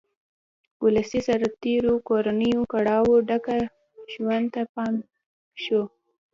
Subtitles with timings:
[0.83, 3.45] ولسي سرتېرو د کورنیو کړاوه ډک
[4.13, 4.95] ژوند ته یې پام
[5.63, 5.81] شو.